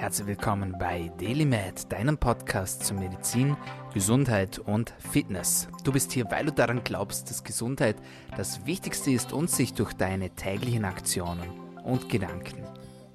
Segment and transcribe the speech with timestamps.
[0.00, 3.54] Herzlich willkommen bei DailyMed, deinem Podcast zu Medizin,
[3.92, 5.68] Gesundheit und Fitness.
[5.84, 7.96] Du bist hier, weil du daran glaubst, dass Gesundheit
[8.34, 11.50] das Wichtigste ist und sich durch deine täglichen Aktionen
[11.84, 12.64] und Gedanken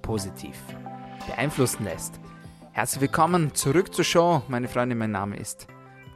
[0.03, 0.55] positiv
[1.25, 2.19] beeinflussen lässt.
[2.71, 4.93] Herzlich willkommen zurück zur Show, meine Freunde.
[4.93, 5.65] Mein Name ist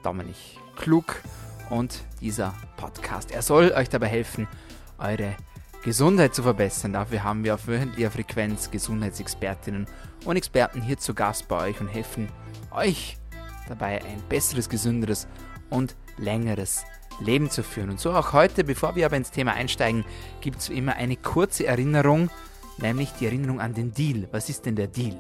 [0.04, 0.38] Dominik
[0.76, 1.24] Klug
[1.72, 4.48] und dieser Podcast, er soll euch dabei helfen,
[5.00, 5.36] eure
[5.84, 6.94] Gesundheit zu verbessern.
[6.94, 9.88] Dafür haben wir auf wöchentlicher Frequenz Gesundheitsexpertinnen
[10.26, 12.28] und Experten hier zu Gast bei euch und helfen
[12.72, 13.18] euch
[13.68, 15.28] dabei, ein besseres, gesünderes
[15.70, 16.84] und längeres
[17.22, 17.92] Leben zu führen.
[17.92, 20.04] Und so auch heute, bevor wir aber ins Thema einsteigen,
[20.42, 22.30] gibt es immer eine kurze Erinnerung,
[22.78, 24.28] nämlich die Erinnerung an den Deal.
[24.32, 25.16] Was ist denn der Deal?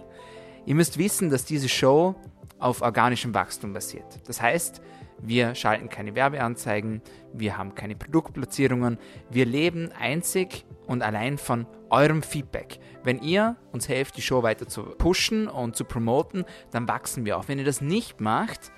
[0.65, 2.15] Ihr müsst wissen, dass diese Show
[2.59, 4.19] auf organischem Wachstum basiert.
[4.27, 4.81] Das heißt,
[5.21, 7.01] wir schalten keine Werbeanzeigen,
[7.33, 8.97] wir haben keine Produktplatzierungen,
[9.29, 12.79] wir leben einzig und allein von eurem Feedback.
[13.03, 17.37] Wenn ihr uns helft, die Show weiter zu pushen und zu promoten, dann wachsen wir
[17.37, 17.47] auch.
[17.47, 18.71] Wenn ihr das nicht macht,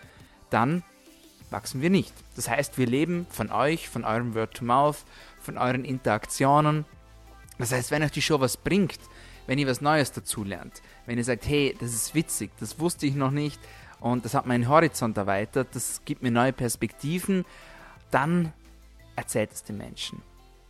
[0.50, 0.84] dann
[1.50, 2.14] wachsen wir nicht.
[2.36, 5.06] Das heißt, wir leben von euch, von eurem Word to Mouth,
[5.40, 6.86] von euren Interaktionen.
[7.58, 9.00] Das heißt, wenn euch die Show was bringt,
[9.48, 13.16] wenn ihr was Neues dazulernt, wenn ihr sagt, hey, das ist witzig, das wusste ich
[13.16, 13.60] noch nicht,
[14.02, 17.46] und das hat meinen Horizont erweitert, das gibt mir neue Perspektiven,
[18.10, 18.52] dann
[19.16, 20.22] erzählt es den Menschen.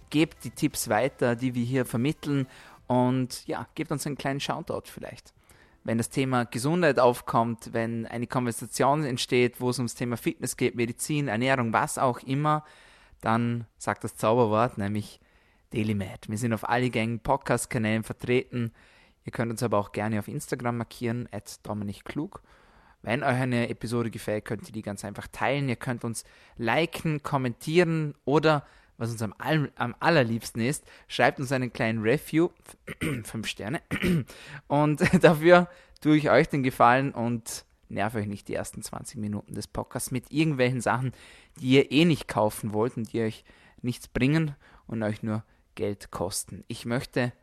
[0.10, 2.46] Gebt die Tipps weiter, die wir hier vermitteln
[2.88, 5.34] und ja, gebt uns einen kleinen Shoutout vielleicht.
[5.84, 10.76] Wenn das Thema Gesundheit aufkommt, wenn eine Konversation entsteht, wo es ums Thema Fitness geht,
[10.76, 12.64] Medizin, Ernährung, was auch immer,
[13.22, 15.20] dann sagt das Zauberwort, nämlich
[15.74, 16.28] DailyMed.
[16.28, 18.74] Wir sind auf alle gängigen Podcast-Kanälen vertreten.
[19.24, 22.42] Ihr könnt uns aber auch gerne auf Instagram markieren, at Dominik Klug.
[23.02, 25.70] Wenn euch eine Episode gefällt, könnt ihr die ganz einfach teilen.
[25.70, 26.24] Ihr könnt uns
[26.58, 28.66] liken, kommentieren oder,
[28.98, 29.34] was uns am,
[29.76, 32.50] am allerliebsten ist, schreibt uns einen kleinen Review,
[33.24, 33.82] fünf Sterne.
[34.68, 35.68] Und dafür
[36.02, 40.12] tue ich euch den Gefallen und nerv euch nicht die ersten 20 Minuten des Podcasts
[40.12, 41.12] mit irgendwelchen Sachen,
[41.60, 43.44] die ihr eh nicht kaufen wollt und die euch
[43.82, 44.56] nichts bringen
[44.88, 45.44] und euch nur
[45.76, 46.64] Geld kosten.
[46.68, 47.34] Ich möchte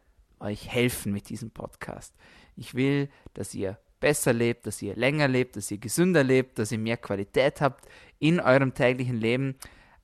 [0.41, 2.15] euch helfen mit diesem Podcast.
[2.56, 6.72] Ich will, dass ihr besser lebt, dass ihr länger lebt, dass ihr gesünder lebt, dass
[6.72, 7.88] ihr mehr Qualität habt
[8.19, 9.56] in eurem täglichen Leben.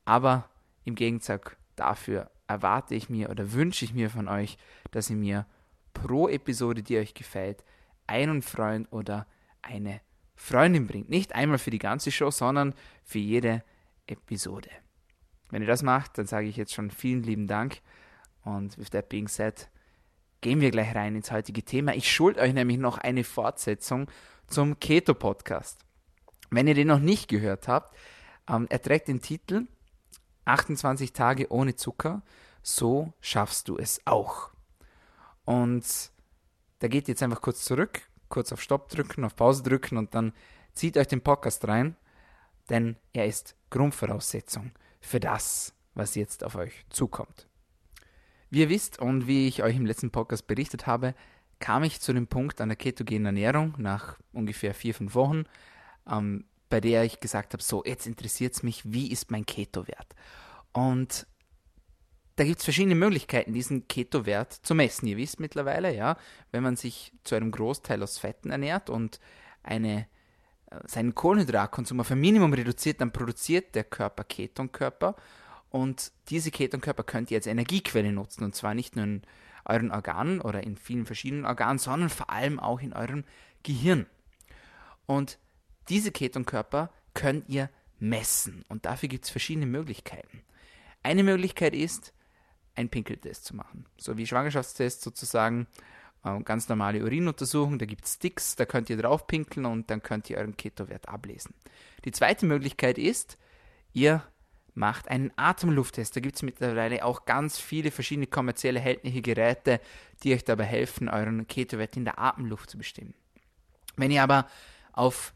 [0.05, 0.49] Aber
[0.85, 4.59] im Gegenzug dafür erwarte ich mir oder wünsche ich mir von euch,
[4.91, 5.47] dass ihr mir
[5.93, 7.65] pro Episode, die euch gefällt,
[8.07, 9.27] einen Freund oder
[9.63, 10.01] eine
[10.37, 11.09] Freundin bringt.
[11.09, 13.63] Nicht einmal für die ganze Show, sondern für jede
[14.07, 14.69] Episode.
[15.51, 17.81] Wenn ihr das macht, dann sage ich jetzt schon vielen lieben Dank.
[18.45, 19.69] Und with that being said,
[20.45, 21.95] gehen wir gleich rein ins heutige Thema.
[21.95, 24.11] Ich schulde euch nämlich noch eine Fortsetzung
[24.47, 25.81] zum Keto-Podcast.
[26.51, 27.97] Wenn ihr den noch nicht gehört habt,
[28.47, 29.67] ähm, er trägt den Titel
[30.45, 32.21] 28 Tage ohne Zucker,
[32.63, 34.51] so schaffst du es auch.
[35.47, 36.13] Und
[36.81, 40.35] da geht jetzt einfach kurz zurück, kurz auf Stopp drücken, auf Pause drücken und dann
[40.75, 41.97] zieht euch den Podcast rein,
[42.69, 47.49] denn er ist Grundvoraussetzung für das, was jetzt auf euch zukommt.
[48.55, 51.17] Wie ihr wisst und wie ich euch im letzten Podcast berichtet habe,
[51.59, 55.43] kam ich zu dem Punkt an der ketogenen Ernährung nach ungefähr vier, fünf Wochen,
[56.09, 60.15] ähm, bei der ich gesagt habe, so, jetzt interessiert es mich, wie ist mein Keto-Wert?
[60.73, 61.27] Und
[62.37, 65.09] da gibt es verschiedene Möglichkeiten, diesen Keto-Wert zu messen.
[65.09, 66.17] Ihr wisst mittlerweile, ja,
[66.53, 69.19] wenn man sich zu einem Großteil aus Fetten ernährt und
[69.65, 70.07] eine,
[70.71, 75.17] äh, seinen Kohlenhydratkonsum auf ein Minimum reduziert, dann produziert der Körper Ketonkörper
[75.75, 78.45] und diese Ketonkörper könnt ihr als Energiequelle nutzen.
[78.45, 79.23] Und zwar nicht nur in
[79.65, 83.25] euren Organen oder in vielen verschiedenen Organen, sondern vor allem auch in eurem
[83.65, 84.07] Gehirn.
[85.07, 85.41] Und
[85.89, 88.65] diese Ketonkörper könnt ihr messen.
[88.69, 90.45] Und dafür gibt es verschiedene Möglichkeiten.
[91.03, 92.13] Eine Möglichkeit ist,
[92.77, 93.87] einen Pinkeltest zu machen.
[93.97, 95.67] So wie Schwangerschaftstest sozusagen,
[96.23, 100.05] äh, ganz normale Urinuntersuchung, da gibt es Sticks, da könnt ihr drauf pinkeln und dann
[100.05, 101.53] könnt ihr euren Ketowert ablesen.
[102.05, 103.39] Die zweite Möglichkeit ist,
[103.93, 104.23] ihr
[104.75, 106.17] macht einen Atemlufttest.
[106.17, 109.81] Da gibt es mittlerweile auch ganz viele verschiedene kommerzielle erhältliche Geräte,
[110.23, 113.15] die euch dabei helfen, euren Ketowert in der Atemluft zu bestimmen.
[113.97, 114.49] Wenn ihr aber
[114.93, 115.33] auf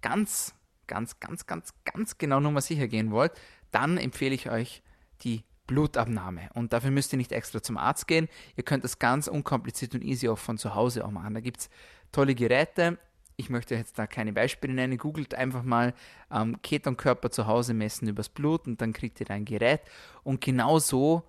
[0.00, 0.54] ganz,
[0.86, 3.32] ganz, ganz, ganz, ganz genau Nummer sicher gehen wollt,
[3.70, 4.82] dann empfehle ich euch
[5.22, 6.50] die Blutabnahme.
[6.54, 8.28] Und dafür müsst ihr nicht extra zum Arzt gehen.
[8.56, 11.34] Ihr könnt das ganz unkompliziert und easy auch von zu Hause auch machen.
[11.34, 11.70] Da gibt es
[12.10, 12.98] tolle Geräte.
[13.40, 14.98] Ich möchte jetzt da keine Beispiele nennen.
[14.98, 15.94] Googelt einfach mal
[16.30, 19.80] ähm, Ketonkörper zu Hause messen übers Blut und dann kriegt ihr da ein Gerät.
[20.22, 21.22] Und genau so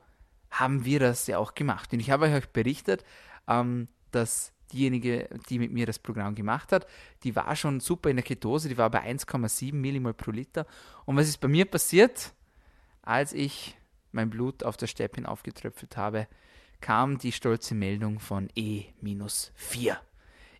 [0.50, 1.94] haben wir das ja auch gemacht.
[1.94, 3.06] Und ich habe euch berichtet,
[3.48, 6.86] ähm, dass diejenige, die mit mir das Programm gemacht hat,
[7.24, 10.68] die war schon super in der Ketose, die war bei 1,7 Millimol pro Liter.
[11.06, 12.34] Und was ist bei mir passiert?
[13.04, 13.78] Als ich
[14.12, 16.28] mein Blut auf das Stäbchen aufgetröpfelt habe,
[16.82, 19.98] kam die stolze Meldung von E-4.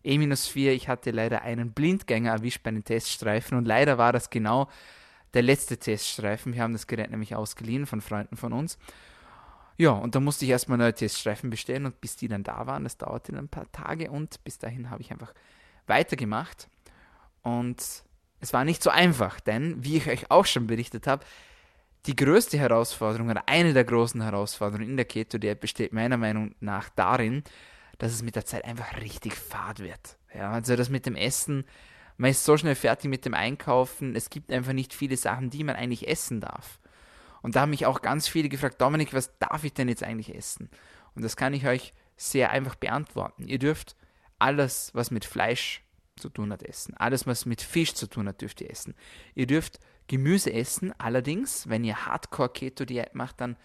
[0.04, 0.70] E-4.
[0.70, 4.68] Ich hatte leider einen Blindgänger erwischt bei den Teststreifen und leider war das genau
[5.34, 6.54] der letzte Teststreifen.
[6.54, 8.78] Wir haben das Gerät nämlich ausgeliehen von Freunden von uns.
[9.78, 12.84] Ja, und da musste ich erstmal neue Teststreifen bestellen und bis die dann da waren,
[12.84, 15.32] das dauerte dann ein paar Tage und bis dahin habe ich einfach
[15.86, 16.68] weitergemacht.
[17.42, 17.82] Und
[18.40, 21.24] es war nicht so einfach, denn, wie ich euch auch schon berichtet habe,
[22.06, 26.88] die größte Herausforderung oder eine der großen Herausforderungen in der Keto-Diät besteht meiner Meinung nach
[26.90, 27.44] darin,
[28.02, 30.18] dass es mit der Zeit einfach richtig fad wird.
[30.34, 31.64] Ja, also das mit dem Essen,
[32.16, 35.62] man ist so schnell fertig mit dem Einkaufen, es gibt einfach nicht viele Sachen, die
[35.62, 36.80] man eigentlich essen darf.
[37.42, 40.34] Und da haben mich auch ganz viele gefragt, Dominik, was darf ich denn jetzt eigentlich
[40.34, 40.68] essen?
[41.14, 43.46] Und das kann ich euch sehr einfach beantworten.
[43.46, 43.94] Ihr dürft
[44.40, 45.84] alles, was mit Fleisch
[46.16, 46.94] zu tun hat, essen.
[46.96, 48.96] Alles, was mit Fisch zu tun hat, dürft ihr essen.
[49.36, 49.78] Ihr dürft
[50.08, 53.56] Gemüse essen, allerdings, wenn ihr Hardcore-Keto-Diät macht, dann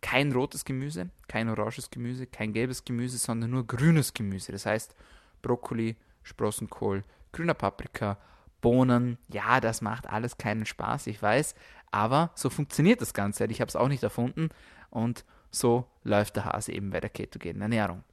[0.00, 4.52] kein rotes Gemüse, kein oranges Gemüse, kein gelbes Gemüse, sondern nur grünes Gemüse.
[4.52, 4.94] Das heißt
[5.42, 8.18] Brokkoli, Sprossenkohl, grüner Paprika,
[8.60, 9.18] Bohnen.
[9.28, 11.54] Ja, das macht alles keinen Spaß, ich weiß,
[11.90, 13.46] aber so funktioniert das Ganze.
[13.46, 14.50] Ich habe es auch nicht erfunden
[14.90, 18.04] und so läuft der Hase eben bei der ketogenen Ernährung.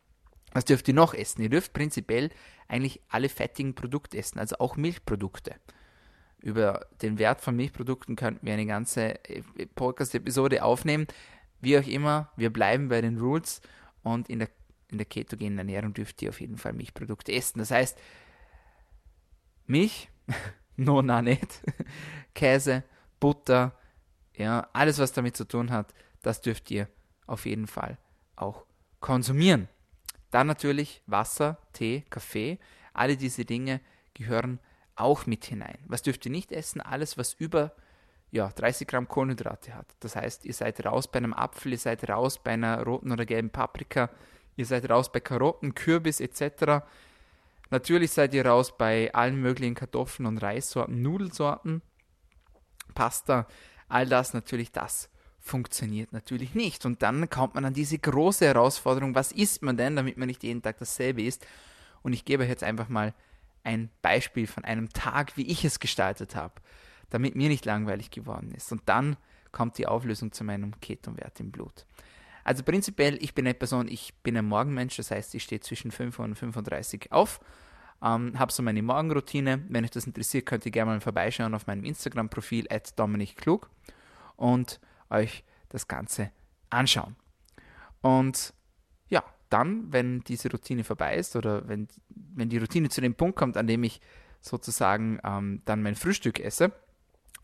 [0.54, 1.42] Was dürft ihr noch essen?
[1.42, 2.30] Ihr dürft prinzipiell
[2.68, 5.56] eigentlich alle fettigen Produkte essen, also auch Milchprodukte.
[6.40, 9.16] Über den Wert von Milchprodukten könnten wir eine ganze
[9.76, 11.08] Podcast-Episode aufnehmen.
[11.64, 13.62] Wie auch immer, wir bleiben bei den Rules
[14.04, 14.50] und in der,
[14.92, 17.60] in der ketogenen Ernährung dürft ihr auf jeden Fall Milchprodukte essen.
[17.60, 17.98] Das heißt,
[19.66, 20.10] Milch,
[20.76, 21.62] no, na nicht,
[22.34, 22.84] Käse,
[23.20, 23.78] Butter,
[24.36, 26.90] ja, alles was damit zu tun hat, das dürft ihr
[27.28, 27.98] auf jeden Fall
[28.36, 28.66] auch
[29.00, 29.70] konsumieren.
[30.32, 32.60] Dann natürlich Wasser, Tee, Kaffee,
[32.94, 33.80] alle diese Dinge
[34.14, 34.60] gehören
[34.96, 35.78] auch mit hinein.
[35.86, 36.82] Was dürft ihr nicht essen?
[36.82, 37.74] Alles, was über
[38.34, 39.86] ja, 30 Gramm Kohlenhydrate hat.
[40.00, 43.28] Das heißt, ihr seid raus bei einem Apfel, ihr seid raus bei einer roten oder
[43.28, 44.10] gelben Paprika,
[44.56, 46.84] ihr seid raus bei Karotten, Kürbis etc.
[47.70, 51.84] Natürlich seid ihr raus bei allen möglichen Kartoffeln und Reissorten, Nudelsorten,
[52.96, 53.48] Pasta,
[53.88, 55.10] all das natürlich, das
[55.40, 56.88] funktioniert natürlich nicht.
[56.88, 60.42] Und dann kommt man an diese große Herausforderung, was isst man denn, damit man nicht
[60.42, 61.46] jeden Tag dasselbe isst?
[62.02, 63.14] Und ich gebe euch jetzt einfach mal
[63.64, 66.56] ein Beispiel von einem Tag, wie ich es gestaltet habe,
[67.14, 68.72] damit mir nicht langweilig geworden ist.
[68.72, 69.18] Und dann
[69.52, 71.86] kommt die Auflösung zu meinem Ketonwert im Blut.
[72.44, 75.92] Also prinzipiell, ich bin eine Person, ich bin ein Morgenmensch, das heißt, ich stehe zwischen
[75.92, 77.40] 5 und 35 auf,
[78.02, 79.64] ähm, habe so meine Morgenroutine.
[79.70, 83.70] Wenn euch das interessiert, könnt ihr gerne mal vorbeischauen auf meinem Instagram-Profil at Dominik Klug.
[84.36, 84.80] Und
[85.12, 86.32] euch das Ganze
[86.72, 87.16] anschauen.
[88.02, 88.54] Und
[89.10, 93.38] ja, dann, wenn diese Routine vorbei ist oder wenn, wenn die Routine zu dem Punkt
[93.38, 94.02] kommt, an dem ich
[94.42, 96.74] sozusagen ähm, dann mein Frühstück esse,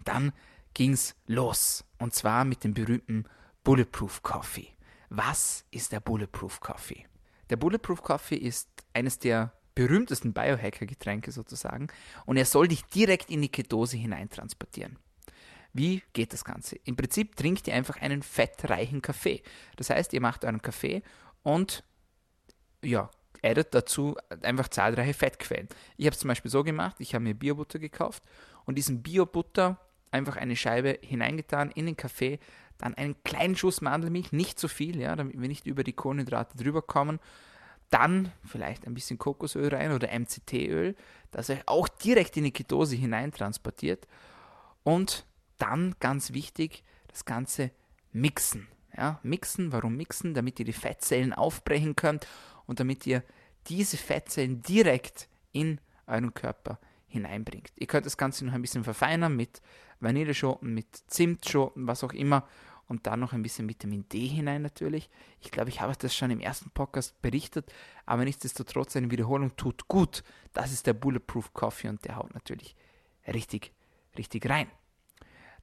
[0.08, 0.34] dann
[0.74, 1.84] ging es los.
[1.98, 3.26] Und zwar mit dem berühmten
[3.64, 4.70] Bulletproof Coffee.
[5.10, 7.06] Was ist der Bulletproof Coffee?
[7.50, 11.88] Der Bulletproof Coffee ist eines der berühmtesten Biohacker-Getränke sozusagen
[12.26, 14.98] und er soll dich direkt in die Ketose hineintransportieren.
[15.74, 16.78] Wie geht das Ganze?
[16.84, 19.42] Im Prinzip trinkt ihr einfach einen fettreichen Kaffee.
[19.78, 21.04] Das heißt, ihr macht euren Kaffee
[21.44, 21.84] und
[22.84, 23.10] ja,
[23.44, 25.70] addet dazu einfach zahlreiche Fettquellen.
[25.98, 28.24] Ich habe es zum Beispiel so gemacht, ich habe mir Biobutter gekauft
[28.66, 29.80] und diesen Biobutter
[30.12, 32.40] einfach eine Scheibe hineingetan in den Kaffee,
[32.78, 35.94] dann einen kleinen Schuss Mandelmilch, nicht zu so viel, ja, damit wir nicht über die
[35.94, 37.20] Kohlenhydrate drüber kommen.
[37.90, 40.96] Dann vielleicht ein bisschen Kokosöl rein oder MCT-Öl,
[41.32, 44.08] das euch auch direkt in die Ketose hineintransportiert.
[44.84, 45.26] Und
[45.58, 47.72] dann ganz wichtig, das Ganze
[48.12, 48.68] mixen.
[48.96, 50.34] Ja, mixen, warum mixen?
[50.34, 52.28] Damit ihr die Fettzellen aufbrechen könnt
[52.66, 53.24] und damit ihr
[53.68, 57.72] diese Fettzellen direkt in euren Körper hineinbringt.
[57.76, 59.62] Ihr könnt das Ganze noch ein bisschen verfeinern mit
[60.00, 62.48] Vanilleschoten, mit Zimtschoten, was auch immer
[62.90, 65.10] und dann noch ein bisschen Vitamin D hinein natürlich.
[65.40, 67.72] Ich glaube, ich habe das schon im ersten Podcast berichtet,
[68.06, 70.24] aber nichtsdestotrotz eine Wiederholung tut gut.
[70.54, 72.76] Das ist der Bulletproof Coffee und der haut natürlich
[73.28, 73.72] richtig,
[74.18, 74.68] richtig rein.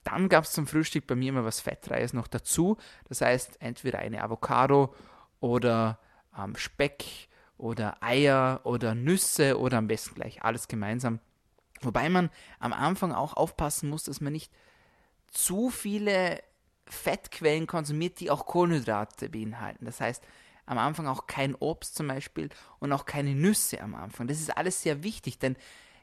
[0.05, 2.77] Dann gab es zum Frühstück bei mir immer was Fettreiches noch dazu.
[3.09, 4.95] Das heißt, entweder eine Avocado
[5.41, 5.99] oder
[6.39, 11.19] ähm, Speck oder Eier oder Nüsse oder am besten gleich alles gemeinsam.
[11.83, 14.51] Wobei man am Anfang auch aufpassen muss, dass man nicht
[15.31, 16.43] zu viele
[16.87, 19.85] Fettquellen konsumiert, die auch Kohlenhydrate beinhalten.
[19.85, 20.23] Das heißt,
[20.67, 24.27] am Anfang auch kein Obst zum Beispiel und auch keine Nüsse am Anfang.
[24.27, 25.57] Das ist alles sehr wichtig, denn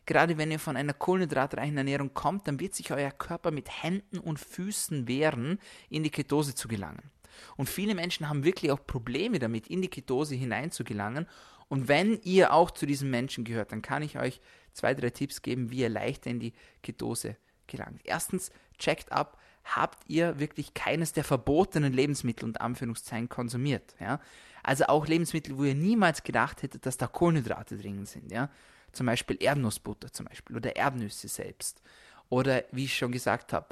[0.06, 4.20] Gerade wenn ihr von einer kohlenhydratreichen Ernährung kommt, dann wird sich euer Körper mit Händen
[4.20, 7.12] und Füßen wehren, in die Ketose zu gelangen.
[7.56, 11.26] Und viele Menschen haben wirklich auch Probleme damit, in die Ketose hinein zu gelangen.
[11.70, 14.42] Und wenn ihr auch zu diesen Menschen gehört, dann kann ich euch
[14.74, 17.38] zwei, drei Tipps geben, wie ihr leichter in die Ketose
[17.68, 18.02] gelangt.
[18.04, 23.96] Erstens, checkt ab, habt ihr wirklich keines der verbotenen Lebensmittel und Anführungszeichen konsumiert.
[24.00, 24.20] Ja?
[24.62, 28.50] Also auch Lebensmittel, wo ihr niemals gedacht hättet, dass da Kohlenhydrate drin sind, ja.
[28.92, 31.82] Zum Beispiel Erdnussbutter zum Beispiel oder Erdnüsse selbst.
[32.30, 33.66] Oder wie ich schon gesagt habe,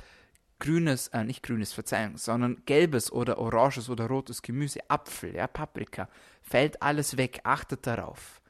[0.57, 6.09] grünes, äh, nicht grünes, Verzeihung, sondern gelbes oder oranges oder rotes Gemüse, Apfel, ja, Paprika,
[6.41, 8.40] fällt alles weg, achtet darauf.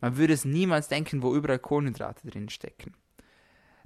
[0.00, 2.94] Man würde es niemals denken, wo überall Kohlenhydrate drin stecken.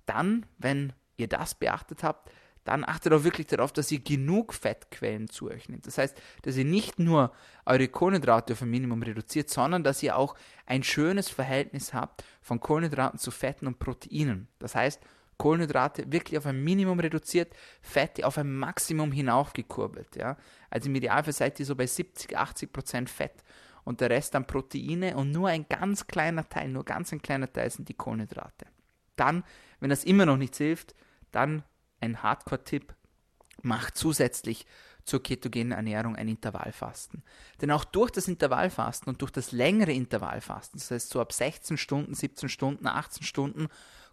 [0.07, 2.31] Dann, wenn ihr das beachtet habt,
[2.65, 5.87] dann achtet auch wirklich darauf, dass ihr genug Fettquellen zu euch nehmt.
[5.87, 7.33] Das heißt, dass ihr nicht nur
[7.67, 12.61] eure Kohlenhydrate auf ein Minimum reduziert, sondern dass ihr auch ein schönes Verhältnis habt von
[12.61, 14.47] Kohlenhydraten zu Fetten und Proteinen.
[14.61, 15.01] Das heißt,
[15.39, 20.15] Kohlenhydrate wirklich auf ein Minimum reduziert, Fette auf ein Maximum hinaufgekurbelt.
[20.15, 20.37] Ja?
[20.71, 23.43] Also im Idealfall seid ihr so bei 70, 80 Prozent Fett
[23.85, 27.53] und der Rest dann Proteine und nur ein ganz kleiner Teil, nur ganz ein kleiner
[27.53, 28.67] Teil sind die Kohlenhydrate.
[29.17, 29.45] Dann,
[29.81, 30.95] wenn das immer noch nichts hilft,
[31.31, 31.65] dann
[32.01, 32.95] ein Hardcore-Tipp,
[33.63, 34.67] macht zusätzlich
[35.05, 37.23] zur ketogenen Ernährung ein Intervallfasten.
[37.61, 41.77] Denn auch durch das Intervallfasten und durch das längere Intervallfasten, das heißt so ab 16
[41.77, 43.69] Stunden, 17 Stunden, 18 Stunden,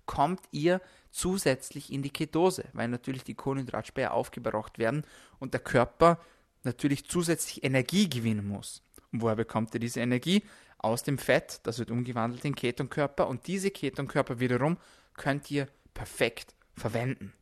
[0.05, 5.03] kommt ihr zusätzlich in die Ketose, weil natürlich die Kohlenhydratspeicher aufgebraucht werden
[5.37, 6.19] und der Körper
[6.63, 8.81] natürlich zusätzlich Energie gewinnen muss.
[9.11, 10.43] Und woher bekommt ihr diese Energie?
[10.77, 14.77] Aus dem Fett, das wird umgewandelt in Ketonkörper und diese Ketonkörper wiederum
[15.15, 17.33] könnt ihr perfekt verwenden.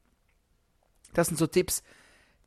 [1.13, 1.83] Das sind so Tipps,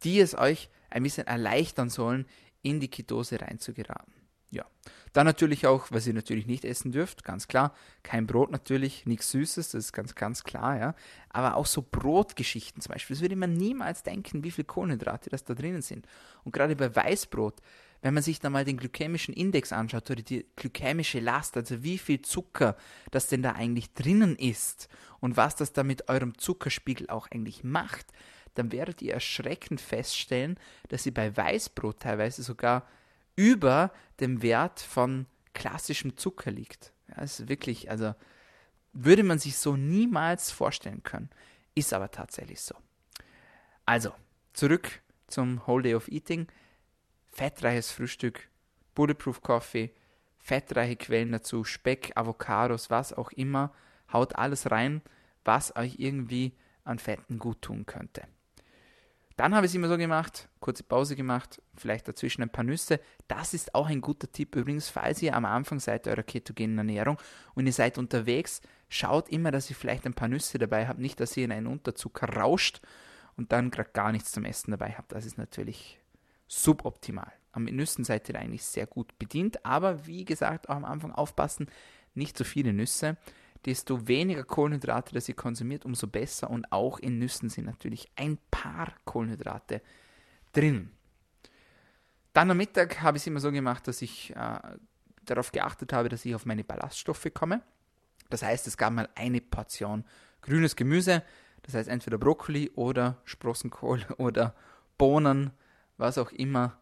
[0.03, 2.27] die es euch ein bisschen erleichtern sollen,
[2.63, 4.13] in die Ketose reinzugeraten.
[4.51, 4.67] Ja,
[5.13, 7.73] dann natürlich auch, was ihr natürlich nicht essen dürft, ganz klar,
[8.03, 10.95] kein Brot natürlich, nichts Süßes, das ist ganz, ganz klar, ja.
[11.29, 15.45] Aber auch so Brotgeschichten zum Beispiel, das würde man niemals denken, wie viel Kohlenhydrate das
[15.45, 16.07] da drinnen sind.
[16.43, 17.61] Und gerade bei Weißbrot,
[18.03, 21.99] wenn man sich da mal den glykämischen Index anschaut oder die glykämische Last, also wie
[21.99, 22.77] viel Zucker
[23.11, 24.89] das denn da eigentlich drinnen ist
[25.21, 28.07] und was das da mit eurem Zuckerspiegel auch eigentlich macht,
[28.55, 32.87] dann werdet ihr erschreckend feststellen, dass ihr bei Weißbrot teilweise sogar
[33.37, 36.93] über dem Wert von klassischem Zucker liegt.
[37.09, 38.15] Ja, ist wirklich, also
[38.93, 41.31] würde man sich so niemals vorstellen können.
[41.75, 42.75] Ist aber tatsächlich so.
[43.87, 44.13] Also,
[44.53, 46.49] zurück zum Whole Day of Eating.
[47.31, 48.49] Fettreiches Frühstück,
[48.95, 49.93] Bulletproof Coffee,
[50.39, 53.73] fettreiche Quellen dazu, Speck, Avocados, was auch immer.
[54.13, 55.03] Haut alles rein,
[55.45, 58.23] was euch irgendwie an Fetten gut tun könnte.
[59.37, 63.01] Dann habe ich es immer so gemacht, kurze Pause gemacht, vielleicht dazwischen ein paar Nüsse.
[63.27, 67.17] Das ist auch ein guter Tipp übrigens, falls ihr am Anfang seid eurer ketogenen Ernährung
[67.55, 68.61] und ihr seid unterwegs,
[68.91, 71.69] schaut immer, dass ihr vielleicht ein paar Nüsse dabei habt, nicht, dass ihr in einen
[71.69, 72.83] Unterzucker rauscht
[73.37, 75.13] und dann gerade gar nichts zum Essen dabei habt.
[75.13, 76.00] Das ist natürlich
[76.51, 77.33] suboptimal.
[77.53, 81.69] Am Nüssen seid ihr eigentlich sehr gut bedient, aber wie gesagt, auch am Anfang aufpassen,
[82.15, 83.17] nicht zu viele Nüsse
[83.67, 86.51] desto weniger Kohlenhydrate, das ihr konsumiert, umso besser.
[86.51, 89.83] Und auch in Nüssen sind natürlich ein paar Kohlenhydrate
[90.53, 90.91] drin.
[92.33, 94.59] Dann am Mittag habe ich es immer so gemacht, dass ich äh,
[95.25, 97.63] darauf geachtet habe, dass ich auf meine Ballaststoffe komme.
[98.31, 100.05] Das heißt, es gab mal eine Portion
[100.41, 101.23] grünes Gemüse,
[101.63, 104.55] das heißt entweder Brokkoli oder Sprossenkohl oder
[104.97, 105.51] Bohnen,
[106.01, 106.79] was auch immer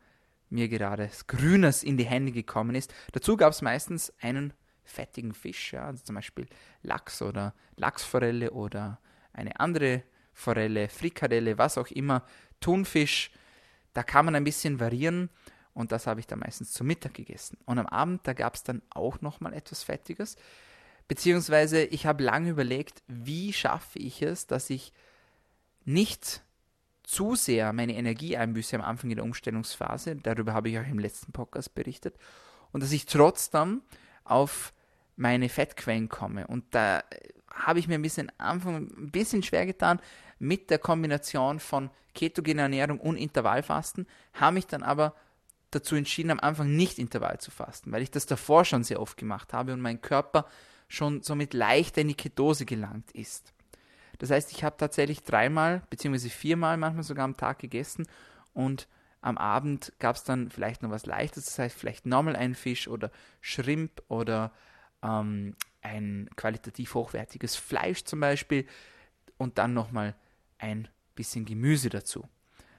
[0.50, 2.94] mir gerade Grünes in die Hände gekommen ist.
[3.12, 6.46] Dazu gab es meistens einen fettigen Fisch, ja, also zum Beispiel
[6.82, 8.98] Lachs oder Lachsforelle oder
[9.32, 12.24] eine andere Forelle, Frikadelle, was auch immer,
[12.60, 13.30] Thunfisch,
[13.92, 15.28] da kann man ein bisschen variieren
[15.74, 17.58] und das habe ich dann meistens zum Mittag gegessen.
[17.66, 20.36] Und am Abend, da gab es dann auch nochmal etwas Fettiges,
[21.06, 24.92] beziehungsweise ich habe lange überlegt, wie schaffe ich es, dass ich
[25.84, 26.42] nicht
[27.08, 30.98] zu sehr meine Energie einbüße am Anfang in der Umstellungsphase, darüber habe ich auch im
[30.98, 32.14] letzten Podcast berichtet,
[32.70, 33.80] und dass ich trotzdem
[34.24, 34.74] auf
[35.16, 36.46] meine Fettquellen komme.
[36.46, 37.02] Und da
[37.50, 40.00] habe ich mir ein bisschen Anfang ein bisschen schwer getan
[40.38, 45.14] mit der Kombination von ketogener Ernährung und Intervallfasten, habe mich dann aber
[45.70, 49.16] dazu entschieden, am Anfang nicht Intervall zu fasten, weil ich das davor schon sehr oft
[49.16, 50.46] gemacht habe und mein Körper
[50.88, 53.54] schon somit leichter in die Ketose gelangt ist.
[54.18, 56.28] Das heißt, ich habe tatsächlich dreimal bzw.
[56.28, 58.06] viermal manchmal sogar am Tag gegessen
[58.52, 58.88] und
[59.20, 62.88] am Abend gab es dann vielleicht noch was Leichtes, das heißt vielleicht nochmal ein Fisch
[62.88, 63.10] oder
[63.40, 64.52] Shrimp oder
[65.02, 68.66] ähm, ein qualitativ hochwertiges Fleisch zum Beispiel
[69.36, 70.14] und dann nochmal
[70.58, 72.28] ein bisschen Gemüse dazu.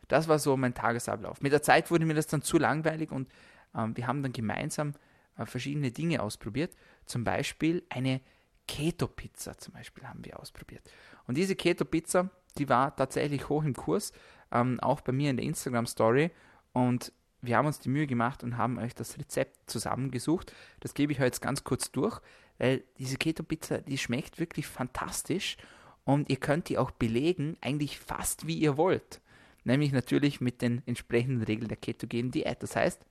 [0.07, 1.41] Das war so mein Tagesablauf.
[1.41, 3.29] Mit der Zeit wurde mir das dann zu langweilig und
[3.75, 4.93] ähm, wir haben dann gemeinsam
[5.37, 6.73] äh, verschiedene Dinge ausprobiert.
[7.05, 8.21] Zum Beispiel eine
[8.69, 10.83] Keto-Pizza zum Beispiel haben wir ausprobiert.
[11.25, 14.13] Und diese Keto-Pizza, die war tatsächlich hoch im Kurs,
[14.51, 16.29] ähm, auch bei mir in der Instagram-Story.
[16.71, 17.11] Und
[17.41, 20.53] wir haben uns die Mühe gemacht und haben euch das Rezept zusammengesucht.
[20.81, 22.21] Das gebe ich heute ganz kurz durch,
[22.59, 25.57] weil diese Keto-Pizza, die schmeckt wirklich fantastisch
[26.03, 29.19] und ihr könnt die auch belegen, eigentlich fast wie ihr wollt.
[29.63, 32.61] Nämlich natürlich mit den entsprechenden Regeln der ketogenen Diät.
[32.61, 33.01] Das heißt,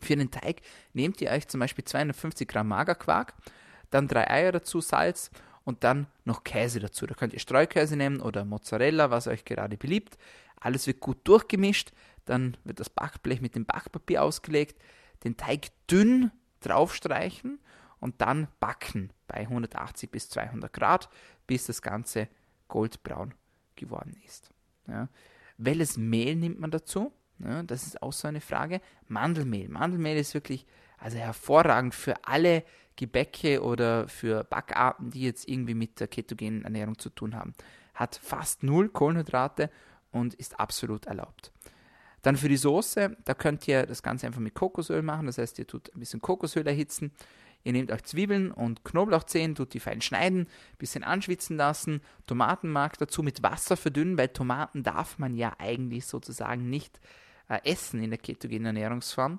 [0.00, 0.62] Für den Teig
[0.94, 3.34] nehmt ihr euch zum Beispiel 250 Gramm Magerquark,
[3.90, 5.30] dann drei Eier dazu, Salz
[5.64, 7.06] und dann noch Käse dazu.
[7.06, 10.16] Da könnt ihr Streukäse nehmen oder Mozzarella, was euch gerade beliebt.
[10.56, 11.92] Alles wird gut durchgemischt,
[12.24, 14.80] dann wird das Backblech mit dem Backpapier ausgelegt,
[15.24, 16.30] den Teig dünn
[16.60, 17.58] draufstreichen
[17.98, 21.08] und dann backen bei 180 bis 200 Grad,
[21.46, 22.28] bis das Ganze
[22.68, 23.34] goldbraun
[23.76, 24.50] geworden ist.
[24.86, 25.08] Ja.
[25.56, 27.12] Welches Mehl nimmt man dazu?
[27.38, 28.80] Ja, das ist auch so eine Frage.
[29.08, 29.68] Mandelmehl.
[29.68, 30.66] Mandelmehl ist wirklich
[31.00, 32.64] also hervorragend für alle
[32.96, 37.54] Gebäcke oder für Backarten, die jetzt irgendwie mit der ketogenen Ernährung zu tun haben.
[37.94, 39.70] Hat fast null Kohlenhydrate
[40.12, 41.52] und ist absolut erlaubt.
[42.22, 45.26] Dann für die Soße, da könnt ihr das Ganze einfach mit Kokosöl machen.
[45.26, 47.12] Das heißt, ihr tut ein bisschen Kokosöl erhitzen.
[47.62, 50.46] Ihr nehmt euch Zwiebeln und Knoblauchzehen, tut die fein schneiden,
[50.78, 56.70] bisschen anschwitzen lassen, Tomatenmark dazu mit Wasser verdünnen, weil Tomaten darf man ja eigentlich sozusagen
[56.70, 57.00] nicht
[57.48, 59.38] äh, essen in der ketogenen Ernährungsform.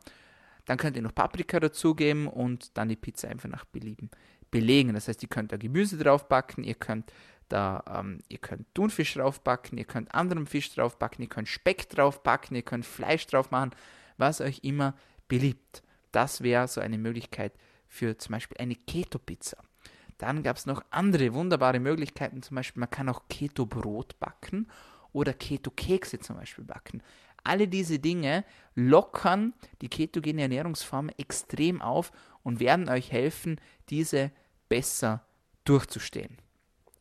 [0.72, 4.10] Dann könnt ihr noch Paprika dazugeben und dann die Pizza einfach nach Belieben
[4.51, 4.94] belegen.
[4.94, 7.12] Das heißt, ihr könnt da Gemüse draufbacken, ihr könnt
[7.50, 12.56] da, ähm, ihr könnt Thunfisch draufbacken, ihr könnt anderen Fisch draufbacken, ihr könnt Speck draufbacken,
[12.56, 13.72] ihr könnt Fleisch drauf machen,
[14.16, 14.96] was euch immer
[15.28, 15.84] beliebt.
[16.13, 17.51] Das wäre so eine Möglichkeit
[17.90, 19.58] für zum Beispiel eine Keto-Pizza.
[20.20, 24.68] Dann gab es noch andere wunderbare Möglichkeiten, zum Beispiel man kann auch Keto-Brot backen
[25.13, 27.01] oder Keto-Kekse zum Beispiel backen.
[27.44, 32.12] Alle diese Dinge lockern die ketogene Ernährungsform extrem auf
[32.44, 34.32] und werden euch helfen, diese
[34.70, 35.25] besser
[35.65, 36.38] durchzustehen.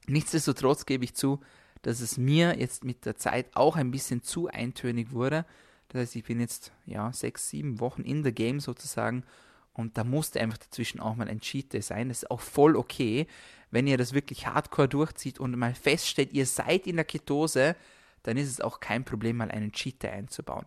[0.06, 1.40] Nichtsdestotrotz gebe ich zu,
[1.82, 5.46] dass es mir jetzt mit der Zeit auch ein bisschen zu eintönig wurde.
[5.88, 9.24] Das heißt, ich bin jetzt ja sechs, sieben Wochen in der Game sozusagen
[9.72, 12.08] und da musste einfach dazwischen auch mal ein Cheat Day sein.
[12.08, 13.26] Das ist auch voll okay,
[13.70, 17.76] wenn ihr das wirklich hardcore durchzieht und mal feststellt, ihr seid in der Ketose,
[18.22, 20.66] dann ist es auch kein Problem, mal einen Cheater einzubauen.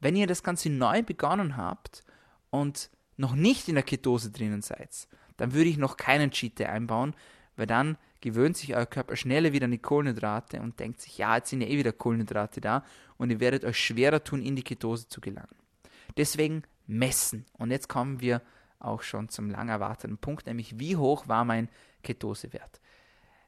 [0.00, 2.04] Wenn ihr das Ganze neu begonnen habt
[2.50, 7.14] und noch nicht in der Ketose drinnen seid, dann würde ich noch keinen Cheater einbauen,
[7.56, 11.36] weil dann gewöhnt sich euer Körper schneller wieder an die Kohlenhydrate und denkt sich, ja,
[11.36, 12.84] jetzt sind ja eh wieder Kohlenhydrate da
[13.16, 15.54] und ihr werdet euch schwerer tun, in die Ketose zu gelangen.
[16.16, 17.46] Deswegen messen.
[17.58, 18.42] Und jetzt kommen wir
[18.78, 21.68] auch schon zum lang erwarteten Punkt, nämlich wie hoch war mein
[22.02, 22.80] Ketosewert.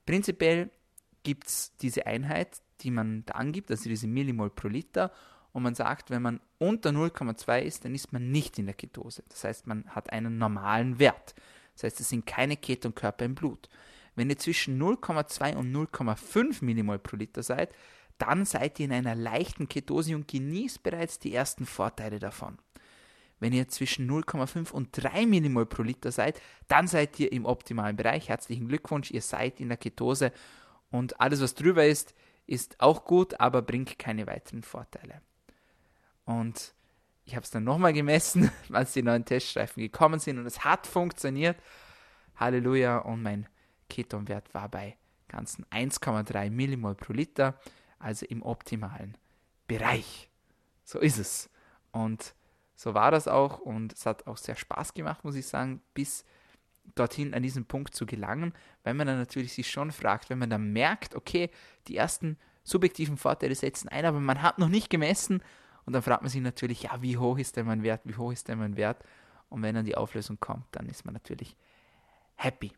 [0.06, 0.70] Prinzipiell
[1.22, 5.10] gibt es diese Einheit, die man da angibt, also diese Millimol pro Liter.
[5.52, 9.22] Und man sagt, wenn man unter 0,2 ist, dann ist man nicht in der Ketose.
[9.28, 11.34] Das heißt, man hat einen normalen Wert.
[11.74, 13.68] Das heißt, es sind keine Ketonkörper im Blut.
[14.16, 17.74] Wenn ihr zwischen 0,2 und 0,5 Millimol pro Liter seid,
[18.18, 22.58] dann seid ihr in einer leichten Ketose und genießt bereits die ersten Vorteile davon.
[23.40, 27.96] Wenn ihr zwischen 0,5 und 3 Millimol pro Liter seid, dann seid ihr im optimalen
[27.96, 28.28] Bereich.
[28.28, 30.32] Herzlichen Glückwunsch, ihr seid in der Ketose
[30.90, 32.14] und alles, was drüber ist,
[32.46, 35.20] ist auch gut, aber bringt keine weiteren Vorteile.
[36.24, 36.74] Und
[37.24, 40.86] ich habe es dann nochmal gemessen, als die neuen Teststreifen gekommen sind und es hat
[40.86, 41.58] funktioniert.
[42.36, 42.98] Halleluja.
[42.98, 43.48] Und mein
[43.88, 44.96] Ketonwert war bei
[45.28, 47.58] ganzen 1,3 Millimol pro Liter,
[47.98, 49.16] also im optimalen
[49.66, 50.30] Bereich.
[50.84, 51.50] So ist es.
[51.92, 52.34] Und
[52.74, 56.24] so war das auch und es hat auch sehr Spaß gemacht, muss ich sagen, bis
[56.94, 60.50] dorthin an diesen Punkt zu gelangen, weil man dann natürlich sich schon fragt, wenn man
[60.50, 61.50] dann merkt, okay,
[61.88, 65.42] die ersten subjektiven Vorteile setzen ein, aber man hat noch nicht gemessen
[65.86, 68.32] und dann fragt man sich natürlich, ja, wie hoch ist denn mein Wert, wie hoch
[68.32, 69.04] ist denn mein Wert?
[69.48, 71.56] Und wenn dann die Auflösung kommt, dann ist man natürlich
[72.36, 72.72] happy.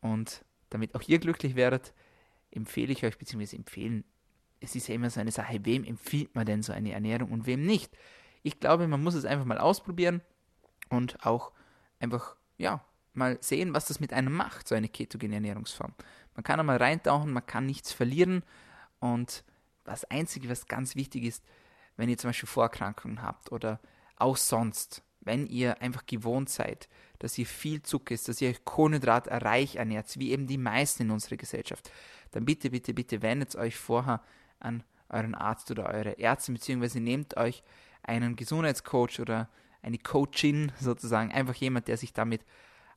[0.00, 1.94] Und damit auch ihr glücklich werdet,
[2.50, 4.04] empfehle ich euch, beziehungsweise empfehlen,
[4.60, 7.46] es ist ja immer so eine Sache, wem empfiehlt man denn so eine Ernährung und
[7.46, 7.96] wem nicht?
[8.42, 10.20] Ich glaube, man muss es einfach mal ausprobieren
[10.88, 11.52] und auch
[11.98, 15.94] einfach, ja, mal sehen, was das mit einem macht, so eine ketogene Ernährungsform.
[16.34, 18.42] Man kann einmal reintauchen, man kann nichts verlieren
[19.00, 19.44] und
[19.84, 21.44] das Einzige, was ganz wichtig ist,
[21.96, 23.80] wenn ihr zum Beispiel Vorerkrankungen habt oder
[24.16, 28.64] auch sonst, wenn ihr einfach gewohnt seid, dass ihr viel Zucker isst, dass ihr euch
[28.64, 31.90] kohlenhydratreich ernährt, wie eben die meisten in unserer Gesellschaft,
[32.32, 34.22] dann bitte, bitte, bitte wendet euch vorher
[34.58, 37.62] an euren Arzt oder eure Ärzte, beziehungsweise nehmt euch
[38.02, 39.48] einen Gesundheitscoach oder
[39.82, 42.44] eine Coachin sozusagen, einfach jemand, der sich damit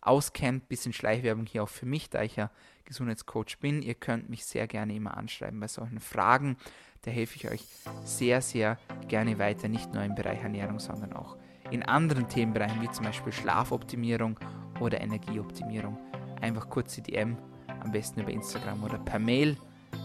[0.06, 0.68] auskennt.
[0.68, 2.52] Bisschen Schleichwerbung hier auch für mich, da ich ja
[2.86, 3.82] Gesundheitscoach bin.
[3.82, 6.58] Ihr könnt mich sehr gerne immer anschreiben bei solchen Fragen.
[7.02, 7.64] Da helfe ich euch
[8.04, 11.38] sehr, sehr gerne weiter, nicht nur im Bereich Ernährung, sondern auch
[11.72, 14.40] in anderen Themenbereichen wie zum Beispiel Schlafoptimierung
[14.80, 15.98] oder Energieoptimierung.
[16.42, 17.38] Einfach kurz die DM,
[17.68, 19.58] am besten über Instagram oder per Mail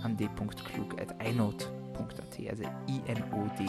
[0.03, 3.69] an d.klug.inode.at, also I-N-O-D-E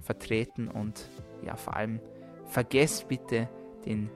[0.00, 1.10] vertreten und
[1.44, 2.00] ja, vor allem
[2.46, 3.50] vergesst bitte
[3.84, 4.10] den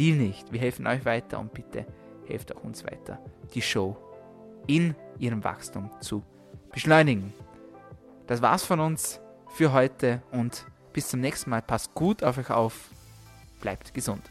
[0.00, 0.50] Deal nicht.
[0.50, 1.84] Wir helfen euch weiter und bitte
[2.26, 3.18] helft auch uns weiter,
[3.52, 3.98] die Show
[4.66, 6.22] in ihrem Wachstum zu
[6.72, 7.34] beschleunigen.
[8.26, 11.60] Das war's von uns für heute und bis zum nächsten Mal.
[11.60, 12.88] Passt gut auf euch auf.
[13.60, 14.22] Bleibt gesund.